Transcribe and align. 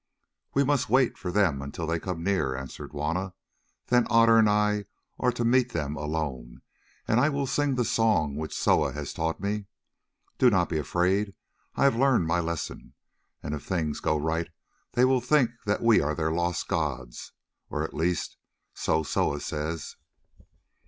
"We 0.55 0.63
must 0.63 0.89
wait 0.89 1.15
for 1.15 1.29
them 1.31 1.61
until 1.61 1.85
they 1.85 1.99
come 1.99 2.23
near," 2.23 2.55
answered 2.57 2.89
Juanna, 2.89 3.35
"then 3.85 4.07
Otter 4.09 4.37
and 4.37 4.49
I 4.49 4.85
are 5.19 5.31
to 5.33 5.45
meet 5.45 5.73
them 5.73 5.95
alone, 5.95 6.63
and 7.07 7.19
I 7.19 7.29
will 7.29 7.45
sing 7.45 7.75
the 7.75 7.85
song 7.85 8.35
which 8.35 8.57
Soa 8.57 8.93
has 8.93 9.13
taught 9.13 9.39
me. 9.39 9.65
Do 10.39 10.49
not 10.49 10.69
be 10.69 10.79
afraid, 10.79 11.35
I 11.75 11.83
have 11.83 11.95
learned 11.95 12.25
my 12.25 12.39
lesson, 12.39 12.95
and, 13.43 13.53
if 13.53 13.63
things 13.63 13.99
go 13.99 14.17
right, 14.17 14.49
they 14.93 15.05
will 15.05 15.21
think 15.21 15.51
that 15.67 15.83
we 15.83 16.01
are 16.01 16.15
their 16.15 16.31
lost 16.31 16.67
gods; 16.67 17.33
or, 17.69 17.83
at 17.83 17.93
least, 17.93 18.37
so 18.73 19.03
Soa 19.03 19.39
says." 19.39 19.97